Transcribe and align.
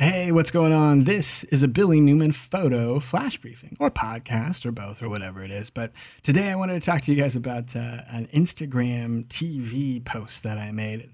Hey, 0.00 0.32
what's 0.32 0.50
going 0.50 0.72
on? 0.72 1.04
This 1.04 1.44
is 1.44 1.62
a 1.62 1.68
Billy 1.68 2.00
Newman 2.00 2.32
photo 2.32 3.00
flash 3.00 3.36
briefing 3.36 3.76
or 3.78 3.90
podcast 3.90 4.64
or 4.64 4.72
both 4.72 5.02
or 5.02 5.10
whatever 5.10 5.44
it 5.44 5.50
is. 5.50 5.68
But 5.68 5.92
today 6.22 6.48
I 6.48 6.54
wanted 6.54 6.72
to 6.72 6.80
talk 6.80 7.02
to 7.02 7.12
you 7.12 7.20
guys 7.20 7.36
about 7.36 7.76
uh, 7.76 8.00
an 8.08 8.26
Instagram 8.32 9.26
TV 9.26 10.02
post 10.02 10.42
that 10.44 10.56
I 10.56 10.72
made. 10.72 11.10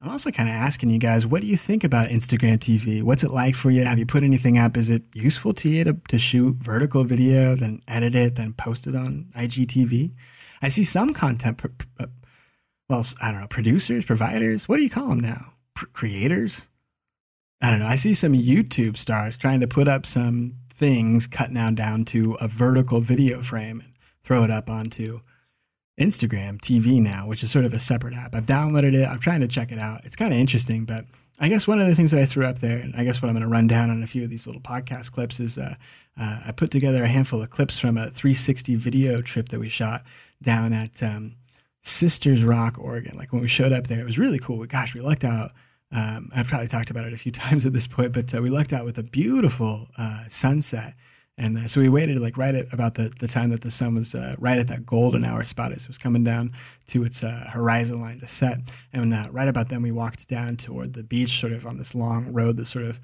I'm 0.00 0.08
also 0.08 0.30
kind 0.30 0.48
of 0.48 0.54
asking 0.54 0.88
you 0.88 0.96
guys, 0.96 1.26
what 1.26 1.42
do 1.42 1.46
you 1.46 1.58
think 1.58 1.84
about 1.84 2.08
Instagram 2.08 2.56
TV? 2.56 3.02
What's 3.02 3.24
it 3.24 3.30
like 3.30 3.56
for 3.56 3.70
you? 3.70 3.84
Have 3.84 3.98
you 3.98 4.06
put 4.06 4.22
anything 4.22 4.56
up? 4.56 4.78
Is 4.78 4.88
it 4.88 5.02
useful 5.12 5.52
to 5.52 5.68
you 5.68 5.84
to, 5.84 5.92
to 6.08 6.16
shoot 6.16 6.56
vertical 6.62 7.04
video, 7.04 7.54
then 7.54 7.82
edit 7.86 8.14
it, 8.14 8.36
then 8.36 8.54
post 8.54 8.86
it 8.86 8.96
on 8.96 9.26
IGTV? 9.36 10.12
I 10.62 10.68
see 10.68 10.82
some 10.82 11.10
content, 11.10 11.60
uh, 12.00 12.06
well, 12.88 13.04
I 13.20 13.32
don't 13.32 13.42
know, 13.42 13.48
producers, 13.48 14.06
providers, 14.06 14.66
what 14.66 14.78
do 14.78 14.82
you 14.82 14.88
call 14.88 15.08
them 15.08 15.20
now? 15.20 15.52
Creators? 15.92 16.68
I 17.60 17.70
don't 17.70 17.80
know. 17.80 17.86
I 17.86 17.96
see 17.96 18.14
some 18.14 18.32
YouTube 18.32 18.96
stars 18.96 19.36
trying 19.36 19.60
to 19.60 19.66
put 19.66 19.88
up 19.88 20.04
some 20.04 20.54
things 20.74 21.26
cut 21.26 21.50
now 21.52 21.70
down 21.70 22.04
to 22.06 22.34
a 22.34 22.48
vertical 22.48 23.00
video 23.00 23.40
frame 23.40 23.80
and 23.80 23.92
throw 24.22 24.42
it 24.44 24.50
up 24.50 24.68
onto 24.68 25.20
Instagram 25.98 26.60
TV 26.60 27.00
now, 27.00 27.26
which 27.26 27.42
is 27.42 27.50
sort 27.50 27.64
of 27.64 27.72
a 27.72 27.78
separate 27.78 28.14
app. 28.14 28.34
I've 28.34 28.46
downloaded 28.46 28.94
it. 28.94 29.08
I'm 29.08 29.20
trying 29.20 29.40
to 29.40 29.48
check 29.48 29.70
it 29.70 29.78
out. 29.78 30.04
It's 30.04 30.16
kind 30.16 30.32
of 30.32 30.38
interesting, 30.38 30.84
but 30.84 31.04
I 31.38 31.48
guess 31.48 31.66
one 31.66 31.80
of 31.80 31.86
the 31.88 31.94
things 31.94 32.10
that 32.10 32.20
I 32.20 32.26
threw 32.26 32.46
up 32.46 32.58
there, 32.58 32.78
and 32.78 32.94
I 32.96 33.04
guess 33.04 33.22
what 33.22 33.28
I'm 33.28 33.34
going 33.34 33.42
to 33.42 33.48
run 33.48 33.66
down 33.66 33.90
on 33.90 34.02
a 34.02 34.06
few 34.06 34.24
of 34.24 34.30
these 34.30 34.46
little 34.46 34.60
podcast 34.60 35.12
clips 35.12 35.40
is 35.40 35.58
uh, 35.58 35.74
uh, 36.20 36.40
I 36.46 36.52
put 36.52 36.70
together 36.70 37.02
a 37.02 37.08
handful 37.08 37.42
of 37.42 37.50
clips 37.50 37.78
from 37.78 37.96
a 37.96 38.10
360 38.10 38.74
video 38.76 39.20
trip 39.20 39.48
that 39.50 39.60
we 39.60 39.68
shot 39.68 40.04
down 40.42 40.72
at 40.72 41.02
um, 41.02 41.36
Sisters 41.82 42.42
Rock, 42.42 42.76
Oregon. 42.78 43.16
Like 43.16 43.32
when 43.32 43.42
we 43.42 43.48
showed 43.48 43.72
up 43.72 43.86
there, 43.86 44.00
it 44.00 44.06
was 44.06 44.18
really 44.18 44.38
cool. 44.38 44.64
Gosh, 44.66 44.94
we 44.94 45.00
lucked 45.00 45.24
out 45.24 45.52
um, 45.94 46.30
I've 46.34 46.48
probably 46.48 46.66
talked 46.66 46.90
about 46.90 47.06
it 47.06 47.12
a 47.12 47.16
few 47.16 47.32
times 47.32 47.64
at 47.64 47.72
this 47.72 47.86
point, 47.86 48.12
but 48.12 48.34
uh, 48.34 48.42
we 48.42 48.50
lucked 48.50 48.72
out 48.72 48.84
with 48.84 48.98
a 48.98 49.02
beautiful 49.02 49.88
uh, 49.96 50.24
sunset. 50.28 50.94
And 51.36 51.58
uh, 51.58 51.66
so 51.66 51.80
we 51.80 51.88
waited 51.88 52.18
like 52.18 52.36
right 52.36 52.54
at 52.54 52.72
about 52.72 52.94
the, 52.94 53.12
the 53.18 53.26
time 53.26 53.50
that 53.50 53.62
the 53.62 53.70
sun 53.70 53.96
was 53.96 54.14
uh, 54.14 54.36
right 54.38 54.58
at 54.58 54.68
that 54.68 54.86
golden 54.86 55.24
hour 55.24 55.42
spot 55.42 55.72
as 55.72 55.82
it 55.82 55.88
was 55.88 55.98
coming 55.98 56.22
down 56.22 56.52
to 56.88 57.02
its 57.02 57.24
uh, 57.24 57.48
horizon 57.50 58.00
line 58.00 58.20
to 58.20 58.26
set. 58.28 58.58
And 58.92 59.12
uh, 59.12 59.26
right 59.32 59.48
about 59.48 59.68
then 59.68 59.82
we 59.82 59.90
walked 59.90 60.28
down 60.28 60.56
toward 60.56 60.92
the 60.92 61.02
beach, 61.02 61.40
sort 61.40 61.52
of 61.52 61.66
on 61.66 61.76
this 61.76 61.92
long 61.92 62.32
road 62.32 62.56
that 62.58 62.66
sort 62.66 62.84
of 62.84 63.00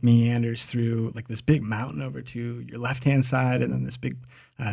meanders 0.00 0.64
through 0.64 1.12
like 1.14 1.28
this 1.28 1.42
big 1.42 1.62
mountain 1.62 2.00
over 2.00 2.22
to 2.22 2.64
your 2.66 2.78
left 2.78 3.04
hand 3.04 3.26
side, 3.26 3.60
and 3.60 3.70
then 3.70 3.84
this 3.84 3.98
big 3.98 4.16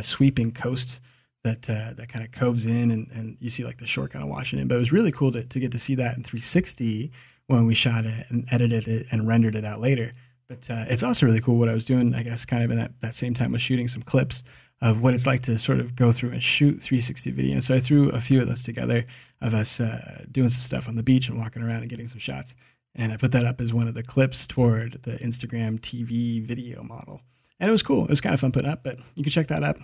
sweeping 0.02 0.54
coast 0.54 1.02
that 1.44 1.70
uh, 1.70 1.94
that 1.96 2.10
kind 2.10 2.24
of 2.24 2.32
coves 2.32 2.66
in 2.66 2.92
and, 2.92 3.10
and 3.12 3.38
you 3.40 3.50
see 3.50 3.64
like 3.64 3.78
the 3.78 3.86
shore 3.86 4.08
kind 4.08 4.24
of 4.24 4.30
washing 4.30 4.60
in. 4.60 4.68
But 4.68 4.76
it 4.76 4.80
was 4.80 4.92
really 4.92 5.12
cool 5.12 5.32
to, 5.34 5.44
to 5.44 5.60
get 5.60 5.72
to 5.72 5.80
see 5.80 5.96
that 5.96 6.18
in 6.18 6.24
360 6.24 7.12
when 7.48 7.66
we 7.66 7.74
shot 7.74 8.06
it 8.06 8.26
and 8.30 8.46
edited 8.52 8.88
it 8.88 9.08
and 9.12 9.28
rendered 9.28 9.56
it 9.56 9.66
out 9.66 9.82
later. 9.82 10.12
But 10.48 10.70
uh, 10.70 10.86
it's 10.88 11.04
also 11.04 11.26
really 11.26 11.42
cool 11.42 11.58
what 11.58 11.70
I 11.70 11.74
was 11.74 11.86
doing, 11.86 12.16
I 12.16 12.24
guess, 12.24 12.46
kind 12.46 12.64
of 12.64 12.72
in 12.72 12.78
that, 12.78 13.00
that 13.02 13.16
same 13.16 13.34
time 13.34 13.52
was 13.52 13.62
shooting 13.62 13.88
some 13.88 14.02
clips 14.02 14.44
of 14.82 15.02
what 15.02 15.14
it's 15.14 15.26
like 15.26 15.42
to 15.42 15.58
sort 15.58 15.80
of 15.80 15.96
go 15.96 16.12
through 16.12 16.32
and 16.32 16.44
shoot 16.44 16.82
360 16.82 17.32
video. 17.32 17.60
So 17.60 17.76
I 17.76 17.80
threw 17.80 18.10
a 18.10 18.22
few 18.22 18.40
of 18.42 18.48
those 18.48 18.64
together 18.64 19.06
of 19.42 19.54
us 19.54 19.80
uh, 19.80 20.24
doing 20.32 20.50
some 20.50 20.64
stuff 20.64 20.88
on 20.88 20.96
the 20.96 21.04
beach 21.04 21.28
and 21.30 21.38
walking 21.38 21.64
around 21.64 21.82
and 21.82 21.90
getting 21.90 22.08
some 22.08 22.20
shots. 22.20 22.54
And 22.96 23.12
I 23.12 23.18
put 23.18 23.32
that 23.32 23.46
up 23.46 23.60
as 23.60 23.74
one 23.74 23.88
of 23.88 23.94
the 23.94 24.04
clips 24.04 24.48
toward 24.48 25.00
the 25.04 25.14
Instagram 25.18 25.80
TV 25.80 26.42
video 26.42 26.84
model. 26.84 27.22
And 27.60 27.68
it 27.68 27.72
was 27.72 27.84
cool. 27.84 28.04
It 28.04 28.10
was 28.10 28.22
kind 28.22 28.34
of 28.34 28.40
fun 28.40 28.52
putting 28.52 28.70
up, 28.70 28.84
but 28.84 29.00
you 29.16 29.24
can 29.24 29.32
check 29.32 29.48
that 29.48 29.64
up. 29.64 29.78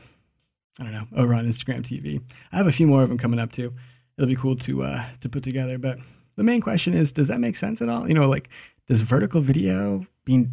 I 0.80 0.84
don't 0.84 0.92
know, 0.92 1.08
over 1.16 1.34
on 1.34 1.46
Instagram 1.46 1.82
TV. 1.82 2.22
I 2.52 2.58
have 2.58 2.68
a 2.68 2.72
few 2.72 2.88
more 2.88 3.04
of 3.04 3.10
them 3.10 3.18
coming 3.18 3.40
up 3.40 3.52
too. 3.52 3.74
It'll 4.18 4.28
be 4.28 4.36
cool 4.36 4.56
to 4.58 4.84
uh, 4.84 5.06
to 5.22 5.30
put 5.30 5.44
together. 5.44 5.78
But 5.78 6.00
the 6.36 6.44
main 6.44 6.62
question 6.62 6.94
is, 6.94 7.12
does 7.12 7.28
that 7.28 7.40
make 7.40 7.56
sense 7.56 7.82
at 7.82 7.90
all? 7.90 8.08
You 8.08 8.14
know, 8.14 8.28
like 8.30 8.50
does 8.88 9.02
vertical 9.02 9.42
video 9.42 10.06
being 10.26 10.52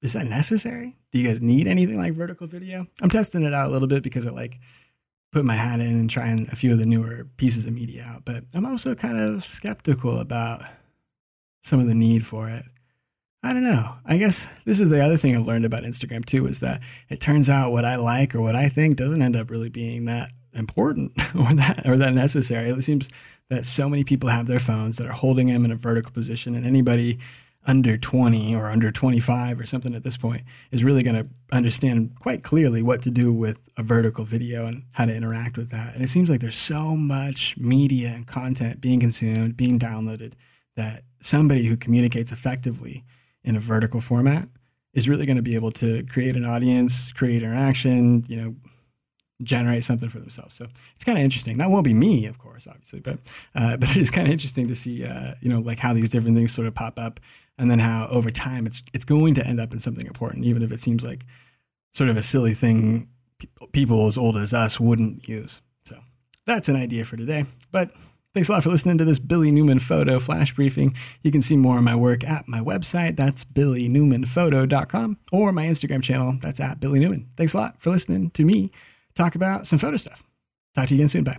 is 0.00 0.12
that 0.12 0.26
necessary? 0.26 0.96
Do 1.10 1.18
you 1.18 1.26
guys 1.26 1.42
need 1.42 1.66
anything 1.66 1.96
like 1.96 2.14
vertical 2.14 2.46
video? 2.46 2.86
I'm 3.02 3.10
testing 3.10 3.42
it 3.42 3.52
out 3.52 3.68
a 3.68 3.72
little 3.72 3.88
bit 3.88 4.02
because 4.02 4.26
I 4.26 4.30
like 4.30 4.60
put 5.32 5.44
my 5.44 5.56
hat 5.56 5.80
in 5.80 5.98
and 5.98 6.08
trying 6.08 6.48
a 6.52 6.56
few 6.56 6.72
of 6.72 6.78
the 6.78 6.86
newer 6.86 7.26
pieces 7.36 7.66
of 7.66 7.72
media 7.72 8.04
out. 8.04 8.24
But 8.24 8.44
I'm 8.54 8.64
also 8.64 8.94
kind 8.94 9.18
of 9.18 9.44
skeptical 9.44 10.20
about 10.20 10.62
some 11.64 11.80
of 11.80 11.86
the 11.86 11.94
need 11.94 12.24
for 12.24 12.48
it. 12.48 12.64
I 13.42 13.52
don't 13.52 13.64
know. 13.64 13.94
I 14.04 14.16
guess 14.16 14.48
this 14.64 14.80
is 14.80 14.88
the 14.88 15.04
other 15.04 15.16
thing 15.16 15.36
I've 15.36 15.46
learned 15.46 15.64
about 15.64 15.82
Instagram 15.82 16.24
too 16.24 16.46
is 16.46 16.60
that 16.60 16.82
it 17.08 17.20
turns 17.20 17.48
out 17.48 17.72
what 17.72 17.84
I 17.84 17.96
like 17.96 18.34
or 18.34 18.40
what 18.40 18.56
I 18.56 18.68
think 18.68 18.96
doesn't 18.96 19.22
end 19.22 19.36
up 19.36 19.50
really 19.50 19.68
being 19.68 20.06
that 20.06 20.30
important 20.58 21.12
or 21.34 21.54
that 21.54 21.86
or 21.86 21.96
that 21.96 22.14
necessary. 22.14 22.70
It 22.70 22.82
seems 22.82 23.08
that 23.48 23.64
so 23.64 23.88
many 23.88 24.04
people 24.04 24.28
have 24.28 24.46
their 24.46 24.58
phones 24.58 24.98
that 24.98 25.06
are 25.06 25.12
holding 25.12 25.46
them 25.46 25.64
in 25.64 25.70
a 25.70 25.76
vertical 25.76 26.12
position 26.12 26.54
and 26.54 26.66
anybody 26.66 27.18
under 27.66 27.98
20 27.98 28.54
or 28.56 28.70
under 28.70 28.90
25 28.90 29.60
or 29.60 29.66
something 29.66 29.94
at 29.94 30.02
this 30.02 30.16
point 30.16 30.42
is 30.70 30.82
really 30.82 31.02
going 31.02 31.22
to 31.22 31.28
understand 31.52 32.16
quite 32.18 32.42
clearly 32.42 32.82
what 32.82 33.02
to 33.02 33.10
do 33.10 33.30
with 33.30 33.60
a 33.76 33.82
vertical 33.82 34.24
video 34.24 34.64
and 34.64 34.84
how 34.92 35.04
to 35.04 35.14
interact 35.14 35.58
with 35.58 35.70
that. 35.70 35.94
And 35.94 36.02
it 36.02 36.08
seems 36.08 36.30
like 36.30 36.40
there's 36.40 36.56
so 36.56 36.96
much 36.96 37.56
media 37.58 38.08
and 38.08 38.26
content 38.26 38.80
being 38.80 39.00
consumed, 39.00 39.56
being 39.56 39.78
downloaded 39.78 40.32
that 40.76 41.04
somebody 41.20 41.64
who 41.64 41.76
communicates 41.76 42.32
effectively 42.32 43.04
in 43.44 43.54
a 43.54 43.60
vertical 43.60 44.00
format 44.00 44.48
is 44.94 45.08
really 45.08 45.26
going 45.26 45.36
to 45.36 45.42
be 45.42 45.54
able 45.54 45.72
to 45.72 46.04
create 46.04 46.36
an 46.36 46.44
audience, 46.44 47.12
create 47.12 47.42
interaction, 47.42 48.24
you 48.28 48.36
know, 48.36 48.54
generate 49.42 49.84
something 49.84 50.08
for 50.08 50.18
themselves. 50.18 50.56
So 50.56 50.66
it's 50.94 51.04
kind 51.04 51.18
of 51.18 51.24
interesting. 51.24 51.58
That 51.58 51.70
won't 51.70 51.84
be 51.84 51.94
me, 51.94 52.26
of 52.26 52.38
course, 52.38 52.66
obviously, 52.66 53.00
but 53.00 53.18
uh, 53.54 53.76
but 53.78 53.90
it 53.90 53.96
is 53.96 54.10
kind 54.10 54.26
of 54.26 54.32
interesting 54.32 54.68
to 54.68 54.74
see, 54.74 55.04
uh, 55.04 55.34
you 55.40 55.48
know, 55.48 55.60
like 55.60 55.78
how 55.78 55.92
these 55.92 56.10
different 56.10 56.36
things 56.36 56.52
sort 56.52 56.66
of 56.66 56.74
pop 56.74 56.98
up, 56.98 57.20
and 57.56 57.70
then 57.70 57.78
how 57.78 58.08
over 58.08 58.30
time 58.30 58.66
it's 58.66 58.82
it's 58.92 59.04
going 59.04 59.34
to 59.34 59.46
end 59.46 59.60
up 59.60 59.72
in 59.72 59.78
something 59.78 60.06
important, 60.06 60.44
even 60.44 60.62
if 60.62 60.72
it 60.72 60.80
seems 60.80 61.04
like 61.04 61.24
sort 61.92 62.10
of 62.10 62.16
a 62.16 62.22
silly 62.22 62.54
thing 62.54 63.08
people 63.72 64.06
as 64.06 64.18
old 64.18 64.36
as 64.36 64.52
us 64.52 64.80
wouldn't 64.80 65.28
use. 65.28 65.60
So 65.86 65.96
that's 66.44 66.68
an 66.68 66.76
idea 66.76 67.04
for 67.04 67.16
today, 67.16 67.44
but 67.70 67.92
Thanks 68.34 68.50
a 68.50 68.52
lot 68.52 68.62
for 68.62 68.68
listening 68.68 68.98
to 68.98 69.06
this 69.06 69.18
Billy 69.18 69.50
Newman 69.50 69.78
photo 69.78 70.20
flash 70.20 70.54
briefing. 70.54 70.94
You 71.22 71.32
can 71.32 71.40
see 71.40 71.56
more 71.56 71.78
of 71.78 71.82
my 71.82 71.96
work 71.96 72.22
at 72.22 72.46
my 72.46 72.60
website, 72.60 73.16
that's 73.16 73.42
billynewmanphoto.com, 73.42 75.16
or 75.32 75.50
my 75.50 75.64
Instagram 75.64 76.02
channel, 76.02 76.36
that's 76.40 76.60
at 76.60 76.78
Billy 76.78 77.00
Newman. 77.00 77.30
Thanks 77.38 77.54
a 77.54 77.56
lot 77.56 77.80
for 77.80 77.90
listening 77.90 78.30
to 78.32 78.44
me 78.44 78.70
talk 79.18 79.34
about 79.34 79.66
some 79.66 79.78
photo 79.78 79.96
stuff. 79.96 80.22
Talk 80.74 80.88
to 80.88 80.94
you 80.94 81.00
again 81.00 81.08
soon. 81.08 81.24
Bye. 81.24 81.38